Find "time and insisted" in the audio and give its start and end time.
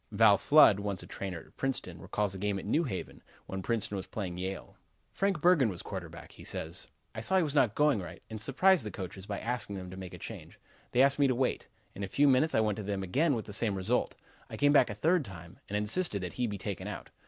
15.23-16.23